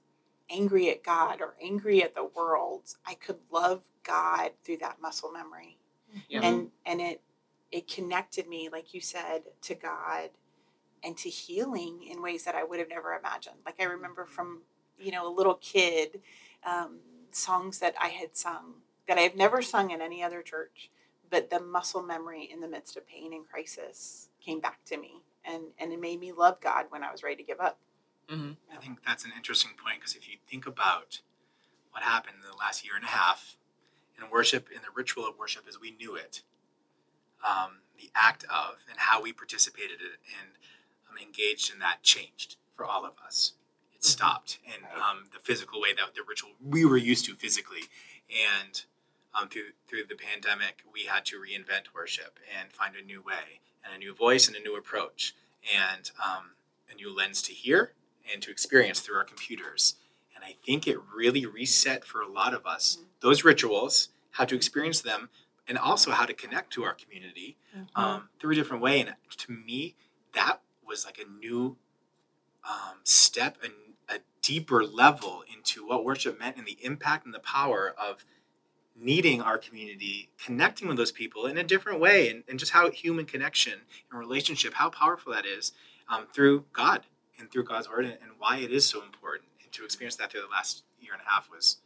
[0.51, 5.33] angry at God or angry at the world, I could love God through that muscle
[5.33, 5.79] memory.
[6.29, 6.41] Yeah.
[6.43, 7.21] And and it
[7.73, 10.31] it connected me, like you said, to God
[11.03, 13.57] and to healing in ways that I would have never imagined.
[13.67, 14.63] Like I remember from,
[14.99, 16.21] you know, a little kid,
[16.65, 17.01] um,
[17.33, 20.91] songs that I had sung that I have never sung in any other church,
[21.31, 25.23] but the muscle memory in the midst of pain and crisis came back to me
[25.47, 27.79] and and it made me love God when I was ready to give up.
[28.31, 28.53] Mm-hmm.
[28.73, 31.21] I think that's an interesting point because if you think about
[31.93, 33.57] what happened in the last year and a half
[34.19, 36.43] in worship, in the ritual of worship as we knew it,
[37.47, 40.07] um, the act of and how we participated in
[40.41, 40.51] and
[41.09, 43.53] um, engaged in that changed for all of us.
[43.95, 44.09] It mm-hmm.
[44.09, 47.85] stopped, and um, the physical way that the ritual we were used to physically,
[48.29, 48.83] and
[49.35, 53.61] um, through through the pandemic, we had to reinvent worship and find a new way
[53.87, 55.35] and a new voice and a new approach
[55.75, 56.51] and um,
[56.91, 57.93] a new lens to hear
[58.33, 59.95] and to experience through our computers.
[60.35, 63.07] And I think it really reset for a lot of us mm-hmm.
[63.21, 65.31] those rituals, how to experience them,
[65.69, 68.01] and also how to connect to our community mm-hmm.
[68.01, 69.01] um, through a different way.
[69.01, 69.95] And to me,
[70.35, 71.77] that was like a new
[72.69, 73.73] um, step and
[74.09, 78.25] a deeper level into what worship meant and the impact and the power of
[78.99, 82.91] needing our community, connecting with those people in a different way, and, and just how
[82.91, 83.75] human connection
[84.11, 85.73] and relationship, how powerful that is
[86.09, 87.03] um, through God
[87.39, 89.51] and through God's word, and, and, why it is so important.
[89.63, 91.79] And to experience that through the last year and a half was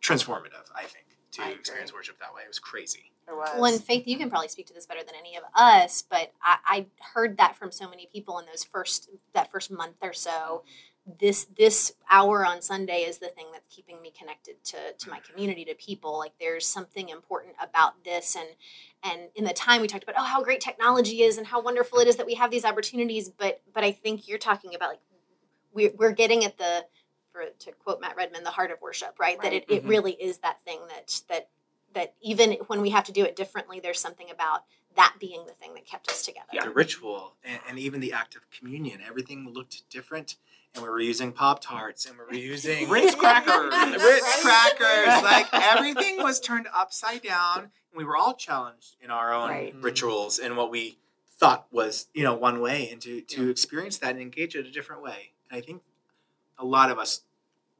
[0.00, 0.70] transformative.
[0.74, 2.42] I think to I experience worship that way.
[2.44, 3.12] It was crazy.
[3.26, 3.50] There was.
[3.54, 6.32] Well, and Faith, you can probably speak to this better than any of us, but
[6.42, 10.12] I, I heard that from so many people in those first that first month or
[10.12, 10.62] so.
[11.04, 15.18] This this hour on Sunday is the thing that's keeping me connected to to my
[15.18, 16.16] community, to people.
[16.16, 18.48] Like there's something important about this, and
[19.02, 21.98] and in the time we talked about oh how great technology is and how wonderful
[21.98, 25.00] it is that we have these opportunities, but but I think you're talking about like
[25.72, 26.86] we're we're getting at the
[27.32, 29.40] for to quote Matt Redman, the heart of worship, right?
[29.42, 29.88] That it, it Mhm.
[29.88, 31.48] really is that thing that that
[31.94, 34.62] that even when we have to do it differently, there's something about
[34.96, 36.46] that being the thing that kept us together.
[36.52, 36.64] Yeah.
[36.64, 40.36] The ritual and, and even the act of communion, everything looked different.
[40.74, 43.72] And we were using Pop Tarts and we were using Ritz crackers.
[44.02, 45.22] Ritz crackers.
[45.22, 47.58] Like everything was turned upside down.
[47.60, 49.72] And we were all challenged in our own Right.
[49.74, 49.82] Mm-hmm.
[49.84, 50.98] rituals and what we
[51.38, 54.70] thought was, you know, one way and to, to experience that and engage it a
[54.70, 55.32] different way.
[55.50, 55.82] And I think
[56.58, 57.22] a lot of us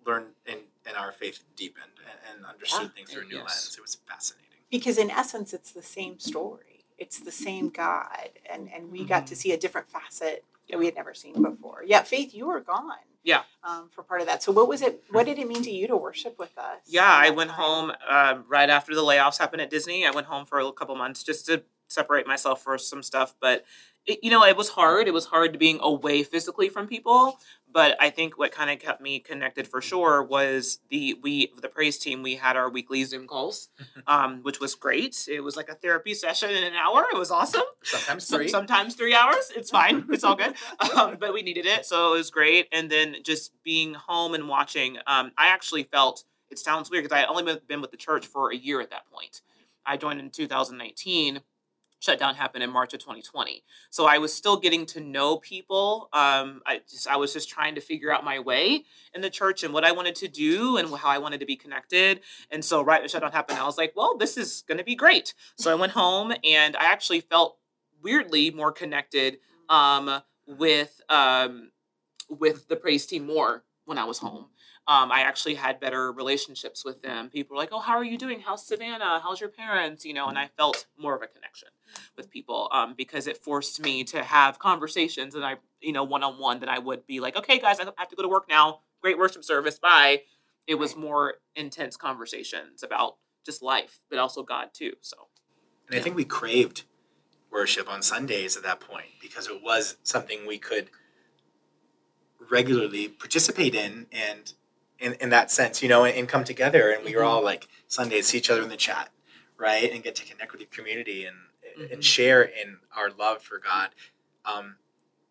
[0.04, 1.84] learned and, and our faith deepened
[2.30, 2.88] and, and understood Yeah.
[2.96, 3.48] things through a new Yes.
[3.48, 3.74] lens.
[3.78, 4.48] It was fascinating.
[4.70, 9.26] because in essence it's the same story it's the same god and and we got
[9.26, 12.60] to see a different facet that we had never seen before yeah faith you were
[12.60, 12.92] gone
[13.24, 13.42] Yeah.
[13.64, 15.86] um, for part of that so what was it what did it mean to you
[15.88, 17.60] to worship with us Yeah, I went time?
[17.60, 20.06] home um, right after the layoffs happened at Disney.
[20.06, 23.34] I went home for a couple months just to separate myself for some stuff.
[23.40, 23.64] But
[24.06, 25.06] it, you know, it was hard.
[25.08, 27.38] It was hard being away physically from people.
[27.72, 31.68] But I think what kind of kept me connected for sure was the we the
[31.68, 32.22] praise team.
[32.22, 33.70] We had our weekly Zoom calls,
[34.06, 35.26] um, which was great.
[35.26, 37.06] It was like a therapy session in an hour.
[37.10, 37.62] It was awesome.
[37.82, 38.48] Sometimes Some- three.
[38.48, 39.50] sometimes three hours.
[39.56, 40.04] It's fine.
[40.10, 40.54] It's all good.
[40.94, 42.68] Um, but we needed it, so it was great.
[42.72, 44.98] And then just being home and watching.
[45.06, 47.96] Um, I actually felt it sounds weird because I had only been- been with the
[47.96, 49.40] church for a year at that point.
[49.86, 51.40] I joined in 2019.
[52.02, 53.62] Shutdown happened in March of 2020.
[53.90, 56.08] So I was still getting to know people.
[56.12, 58.84] Um, I just I was just trying to figure out my way
[59.14, 61.54] in the church and what I wanted to do and how I wanted to be
[61.54, 62.20] connected.
[62.50, 64.96] And so right when shutdown happened, I was like, well, this is going to be
[64.96, 65.32] great.
[65.56, 67.58] So I went home and I actually felt
[68.02, 69.38] weirdly more connected
[69.68, 71.70] um, with um,
[72.28, 74.46] with the praise team more when I was home.
[74.88, 77.30] Um, I actually had better relationships with them.
[77.30, 78.40] People were like, "Oh, how are you doing?
[78.40, 79.20] How's Savannah?
[79.22, 81.68] How's your parents?" You know, and I felt more of a connection
[82.16, 86.24] with people um, because it forced me to have conversations and I, you know, one
[86.24, 86.60] on one.
[86.60, 88.80] That I would be like, "Okay, guys, I have to go to work now.
[89.00, 89.78] Great worship service.
[89.78, 90.22] Bye."
[90.66, 94.92] It was more intense conversations about just life, but also God too.
[95.00, 95.16] So
[95.88, 96.84] And I think we craved
[97.50, 100.90] worship on Sundays at that point because it was something we could
[102.50, 104.54] regularly participate in and
[105.02, 107.68] in, in that sense, you know, and, and come together and we were all like
[107.88, 109.10] Sundays see each other in the chat,
[109.58, 109.90] right?
[109.92, 111.36] And get to connect with your community and
[111.78, 111.90] Mhm.
[111.92, 113.90] and share in our love for God.
[114.44, 114.76] Um,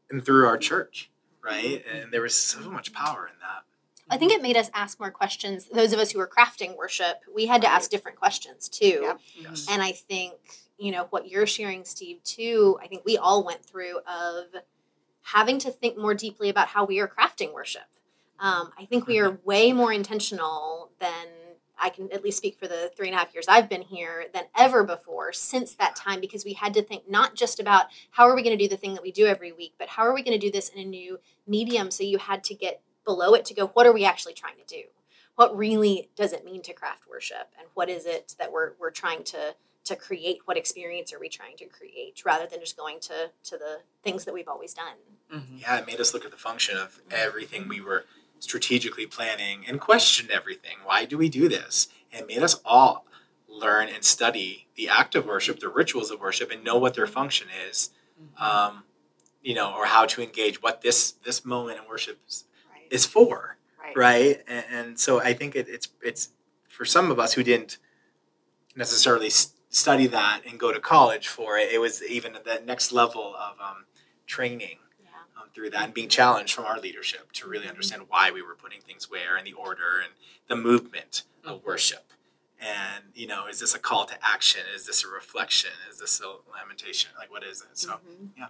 [0.10, 1.12] and through our church,
[1.44, 1.86] right?
[1.86, 3.64] And there was so much power in that.
[4.10, 5.66] I think it made us ask more questions.
[5.72, 9.00] Those of us who were crafting worship, we had to ask different questions too.
[9.04, 9.20] Yep.
[9.36, 9.68] Yes.
[9.70, 10.34] And I think,
[10.78, 14.46] you know, what you're sharing, Steve, too, I think we all went through of
[15.22, 17.84] having to think more deeply about how we are crafting worship.
[18.42, 21.28] Um, I think we are way more intentional than
[21.78, 24.26] I can at least speak for the three and a half years I've been here
[24.34, 28.26] than ever before since that time because we had to think not just about how
[28.26, 30.14] are we going to do the thing that we do every week, but how are
[30.14, 31.92] we going to do this in a new medium.
[31.92, 34.76] So you had to get below it to go, what are we actually trying to
[34.76, 34.84] do?
[35.36, 37.54] What really does it mean to craft worship?
[37.60, 41.28] And what is it that we're, we're trying to to create what experience are we
[41.28, 44.94] trying to create rather than just going to to the things that we've always done
[45.34, 45.60] mhm.
[45.60, 48.06] Yeah, it made us look at the function of everything we were
[48.42, 50.78] strategically planning and question everything.
[50.84, 51.88] Why do we do this?
[52.12, 53.06] And made us all
[53.48, 57.08] learn and study the act of worship, the rituals of worship, and know what their
[57.08, 57.92] function is.
[58.38, 58.84] Um,
[59.42, 63.06] you know, or how to engage what this this moment in worship is, right is
[63.06, 64.44] for, right right?
[64.48, 66.30] And, and so I think it, it's it's
[66.68, 67.80] for some of us who didn't
[68.76, 71.72] necessarily s- study that and go to college for it.
[71.72, 73.86] It was even at that next level of um,
[74.28, 74.78] training
[75.54, 78.82] through that and being challenged from our leadership to really understand why we were putting
[78.82, 80.14] things where and the order and
[80.48, 82.06] the movement of worship.
[82.60, 84.62] And you know, is this a call to action?
[84.76, 85.72] Is this a reflection?
[85.90, 87.12] Is this a lamentation?
[87.18, 87.78] Like, what is it?
[87.78, 88.30] So, Mhm.
[88.38, 88.48] yeah.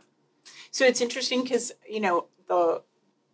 [0.70, 2.84] So it's interesting because you know the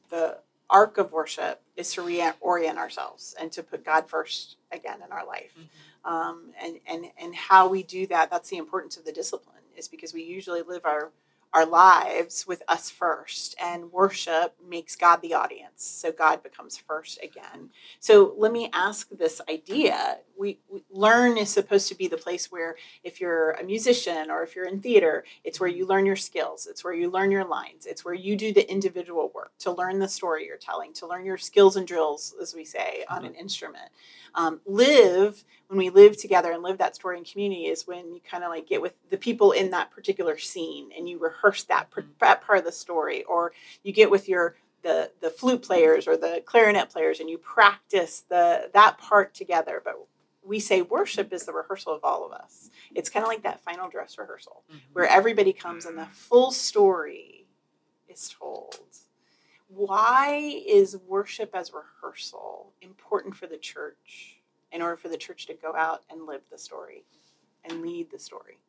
[0.10, 0.40] the
[0.70, 5.26] arc of worship is to reorient ourselves and to put God first again in our
[5.26, 6.10] life, Mhm.
[6.10, 8.30] um, and and and how we do that.
[8.30, 11.12] That's the importance of the discipline is because we usually live our
[11.54, 17.20] our lives with us first, and worship makes God the audience, so God becomes first
[17.24, 17.72] again.
[18.00, 22.52] So let me ask this idea: we, we learn is supposed to be the place
[22.52, 26.16] where if you're a musician or if you're in theater it's where you learn your
[26.16, 29.72] skills it's where you learn your lines it's where you do the individual work to
[29.72, 33.26] learn the story you're telling to learn your skills and drills as we say on
[33.26, 33.90] an instrument.
[34.36, 38.22] Um, live when we live together and live that story in community is when you
[38.22, 41.92] kind of like get with the people in that particular scene and you rehearse that,
[41.92, 42.12] per- mm-hmm.
[42.22, 43.24] that part of the story.
[43.24, 43.52] Or
[43.84, 48.24] you get with your the the flute players or the clarinet players and you practice
[48.30, 49.82] the that part together.
[49.84, 49.96] But
[50.44, 52.70] we say worship is the rehearsal of all of us.
[52.96, 54.78] It's kind of like that final dress rehearsal mm-hmm.
[54.94, 57.48] where everybody comes and the full story
[58.08, 58.80] is told.
[59.68, 64.37] Why is worship as rehearsal important for the church
[64.72, 67.04] in order for the church to go out and live the story
[67.64, 68.60] and lead the story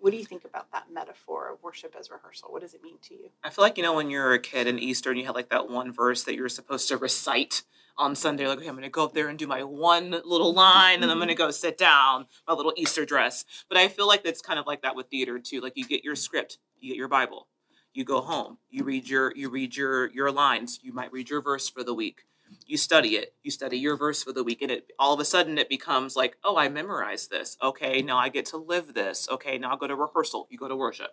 [0.00, 2.98] what do you think about that metaphor of worship as rehearsal what does it mean
[3.02, 5.26] to you I feel like you know when you're a kid in Easter and you
[5.26, 7.62] had like that one verse that you're supposed to recite
[7.98, 11.02] on Sunday, like okay, I'm gonna go up there and do my one little line,
[11.02, 11.38] and I'm gonna mm-hmm.
[11.38, 13.44] go sit down, my little Easter dress.
[13.68, 15.60] But I feel like that's kind of like that with theater too.
[15.60, 17.48] Like you get your script, you get your Bible,
[17.94, 21.40] you go home, you read your you read your your lines, you might read your
[21.40, 22.26] verse for the week.
[22.66, 25.24] You study it, you study your verse for the week, and it all of a
[25.24, 27.56] sudden it becomes like, oh, I memorized this.
[27.62, 29.28] Okay, now I get to live this.
[29.30, 30.46] Okay, now I'll go to rehearsal.
[30.50, 31.10] You go to worship.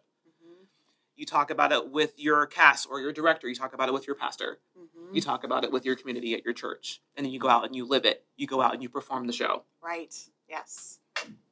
[1.15, 3.47] You talk about it with your cast or your director.
[3.47, 4.59] You talk about it with your pastor.
[4.75, 5.13] Mhm.
[5.13, 7.03] You talk about it with your community at your church.
[7.15, 8.25] And then you go out and you live it.
[8.35, 9.63] You go out and you perform the show.
[9.81, 10.13] right
[10.49, 10.99] yes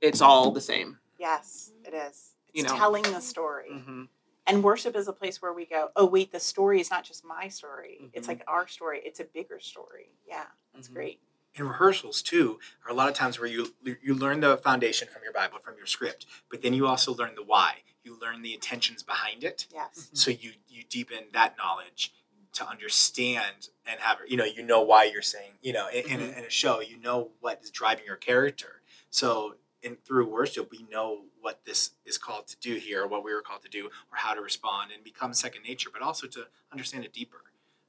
[0.01, 0.97] It's all the same.
[1.19, 2.75] yes it is it's You know.
[2.75, 4.05] telling the story hmm
[4.51, 7.23] and worship is a place where we go oh wait the story is not just
[7.23, 8.31] my story it's Mhm.
[8.31, 10.11] like our story it's a bigger story.
[10.27, 10.93] Yeah that's Mhm.
[10.93, 11.21] great.
[11.55, 15.23] In rehearsals too are a lot of times where you you learn the foundation from
[15.23, 17.83] your bible from your script but then you also learn the why.
[18.03, 19.67] You learn the intentions behind it.
[19.71, 20.09] Yes.
[20.13, 22.13] So you you deepen that knowledge
[22.53, 26.19] to understand and have you know you know why you're saying you know in, in,
[26.21, 28.81] a, in a show you know what is driving your character.
[29.09, 33.33] So in through worship we know what this is called to do here what we
[33.33, 36.45] were called to do or how to respond and become second nature but also to
[36.71, 37.41] understand it deeper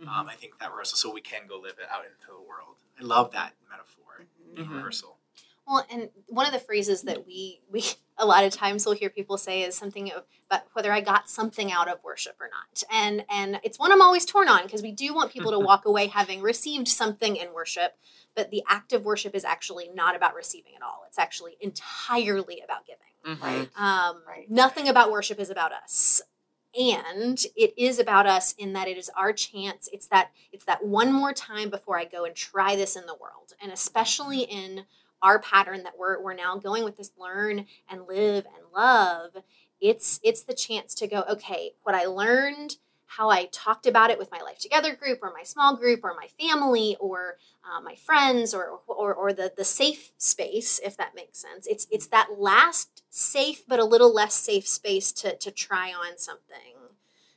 [0.09, 2.77] um, i think that rehearsal so we can go live it out into the world
[3.01, 4.67] i love that metaphor Mhm.
[4.67, 4.75] Mhm.
[4.77, 5.17] rehearsal
[5.67, 7.85] Well, and one of the phrases that we we
[8.19, 10.11] a lot of times we'll hear people say is something
[10.51, 14.03] about whether I got something out of worship or not, and and it's one I'm
[14.03, 17.53] always torn on because we do want people to walk away having received something in
[17.55, 17.97] worship,
[18.35, 21.05] but the act of worship is actually not about receiving at all.
[21.09, 23.39] It's actually entirely about giving.
[23.39, 23.43] Mhm.
[23.43, 24.51] right Um, Right.
[24.51, 26.21] Nothing about worship is about us,
[26.79, 29.89] and it is about us in that it is our chance.
[29.93, 33.15] It's that it's that one more time before I go and try this in the
[33.15, 34.87] world, and especially in
[35.23, 39.31] our pattern that we're we're now going with this learn and live and love.
[39.81, 41.25] It's it's the chance to go.
[41.31, 42.77] Okay, what I learned.
[43.19, 46.15] How I talked about it with my life together group, or my small group, or
[46.15, 51.15] my family, or uh, my friends, or, or or the the safe space, if that
[51.15, 51.67] makes sense.
[51.67, 56.17] It's it's that last safe but a little less safe space to to try on
[56.17, 56.82] something.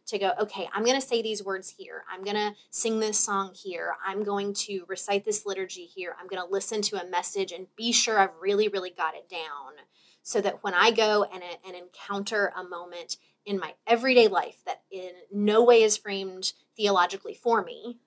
[0.09, 2.03] To go, okay, I'm going to say these words here.
[2.11, 3.95] I'm going to sing this song here.
[4.05, 6.15] I'm going to recite this liturgy here.
[6.19, 9.27] I'm going to listen to a message and be sure I've really, really got it
[9.27, 9.73] down
[10.21, 14.81] so that when I go and, and encounter a moment in my everyday life that
[14.91, 17.97] in no way is framed theologically for me,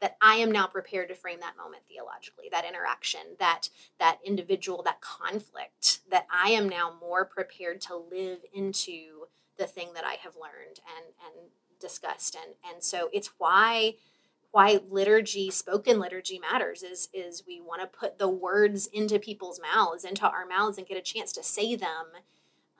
[0.00, 4.82] that I am now prepared to frame that moment theologically, that interaction, that that individual,
[4.82, 9.23] that conflict, that I am now more prepared to live into
[9.58, 11.50] the thing that I have learned and and
[11.80, 12.36] discussed.
[12.36, 13.94] And and so it's why
[14.50, 19.60] why liturgy, spoken liturgy matters is is we want to put the words into people's
[19.60, 22.06] mouths, into our mouths and get a chance to say them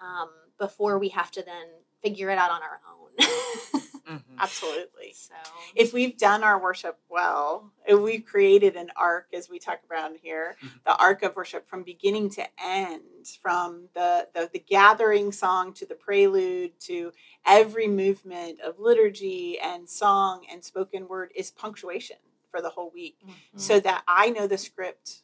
[0.00, 1.66] um, before we have to then
[2.02, 3.80] figure it out on our own.
[4.06, 4.22] Mhm.
[4.38, 5.34] absolutely so
[5.74, 10.16] if we've done our worship well, if we've created an arc, as we talk about
[10.16, 10.84] here, Mhm.
[10.84, 15.86] the arc of worship from beginning to end, from the, the, the gathering song to
[15.86, 17.12] the prelude to
[17.44, 22.18] every movement of liturgy and song and spoken word is punctuation
[22.50, 23.18] for the whole week.
[23.56, 25.22] So that I know the script,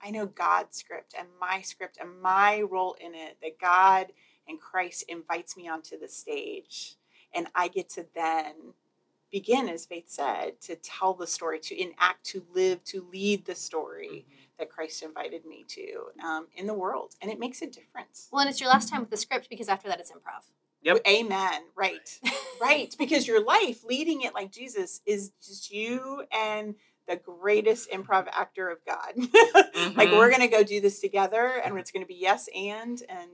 [0.00, 4.12] I know God's script and my script and my role in it, that God
[4.48, 6.96] and Christ invites me onto the stage.
[7.34, 8.54] And I get to then
[9.30, 13.54] begin, as Faith said, to tell the story, to enact, to live, to lead the
[13.54, 14.26] story
[14.58, 17.14] that Christ invited me to um, in the world.
[17.20, 18.28] And it makes a difference.
[18.30, 20.44] well, and it's your last time with the script because after that it's improv.
[20.82, 21.00] Yep.
[21.08, 21.62] Amen.
[21.74, 22.20] Right.
[22.60, 22.94] right.
[22.98, 26.74] Because your life, leading it like Jesus, is just you and
[27.08, 29.14] the greatest improv actor of God.
[29.96, 30.12] like, Mhm.
[30.12, 33.02] we're going to go do this together, and it's going to be yes and.
[33.08, 33.30] And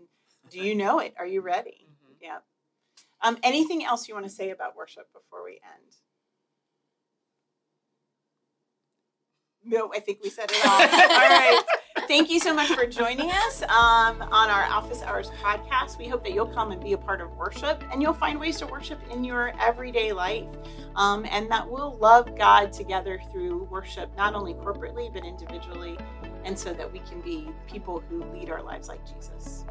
[0.48, 1.14] do you know it?
[1.18, 1.88] Are you ready?
[1.90, 2.14] Mhm.
[2.20, 2.38] Yeah.
[3.22, 5.96] Um, anything else you want to say about worship before we end?
[9.62, 10.72] No, I think we said it all.
[10.80, 11.62] all right.
[12.08, 15.98] Thank you so much for joining us um, on our Office Hours podcast.
[15.98, 18.58] We hope that you'll come and be a part of worship and you'll find ways
[18.58, 20.48] to worship in your everyday life
[20.96, 25.98] um, and that we'll love God together through worship, not only corporately, but individually,
[26.44, 29.64] and so that we can be people who lead our lives like Jesus.